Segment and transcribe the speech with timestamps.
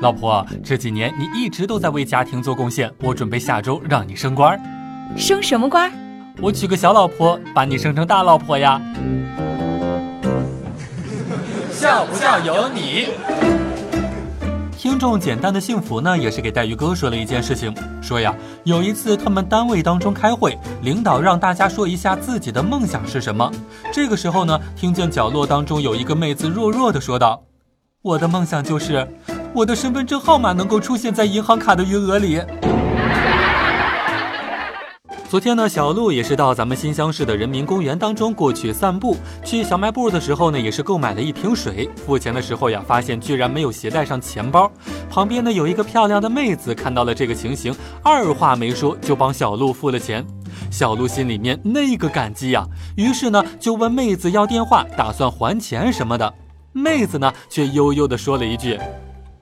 [0.00, 4.58] 老婆，这几年你一直都在为家庭做贡献，我准备下周让你升官。
[5.14, 5.92] 升什么官？
[6.40, 8.80] 我娶个小老婆，把你升成大老婆呀。
[11.70, 13.08] 笑不笑由你。
[14.74, 23.52] 听众简单的幸福呢，也是给黛玉哥说了一件事情，说呀，有一次他们单位当中开会，领导让大家说一下自己的梦想是什么。
[23.92, 27.42] 这个时候呢，听见角落当中有一个妹子弱弱的说道
[28.00, 29.06] ：“我的梦想就是，
[29.54, 32.40] 我的身份证号码能够出现在银行卡的余额里。”
[35.28, 39.16] 昨天呢，小鹿也是到咱们新乡市的人民公园当中过去散步。
[39.44, 41.88] 去小卖部的时候呢，也是购买了一瓶水。
[42.04, 44.68] 付钱的时候呀，发现居然没有携带上钱包。
[45.08, 47.72] 旁边呢有一个漂亮的妹子看到了这个情形，
[48.02, 50.26] 二话没说就帮小鹿付了钱。
[50.68, 56.34] 小鹿心里面那个感激呀，于是呢就问妹子要电话，打算还钱什么的。
[56.72, 58.76] 妹子呢却悠悠的说了一句：“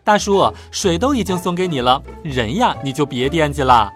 [0.08, 3.90] 大叔，水都已经送给你了，人呀你就别惦记了。”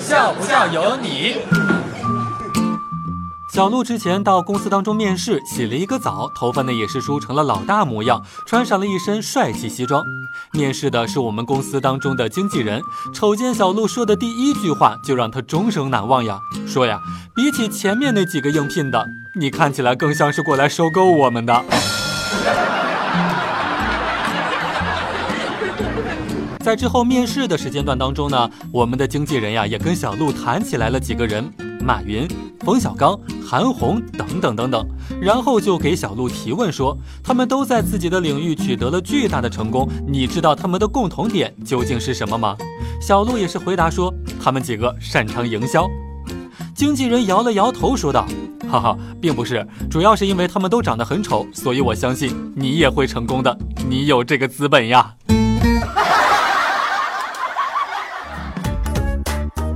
[0.00, 1.36] 笑不笑由你。
[3.52, 10.02] 小鹿之前到公司当中面试，洗了一个澡，头发呢也是梳成了老大模样，穿上了一身帅气西装。
[10.54, 12.80] 面试的是我们公司当中的经纪人，
[13.12, 16.40] 瞅见小鹿说的第一句话，就让他终生难忘呀。
[16.66, 16.98] 说呀，
[17.34, 19.06] 比起前面那几个应聘的，
[19.38, 21.62] 你看起来更像是过来收购我们的。
[26.66, 31.48] 在之后面试的时间段当中呢，我们的经纪人呀也跟小鹿谈起来了几个人，
[31.80, 32.26] 马云、
[32.64, 34.84] 冯小刚、韩红等等等等，
[35.22, 42.56] 然后就给小鹿提问说，他们都在自己的领域取得了巨大的成功，你知道他们的共同点究竟是什么吗？
[43.00, 45.86] 小鹿也是回答说，他们几个擅长营销。
[46.74, 48.26] 经纪人摇了摇头说道，
[48.68, 53.56] 哈哈，并不是，主要是因为他们都长得很丑，所以我相信你也会成功的，
[53.88, 55.14] 你有这个资本呀。